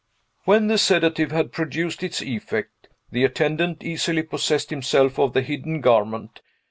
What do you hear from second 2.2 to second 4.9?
effect, the attendant easily possessed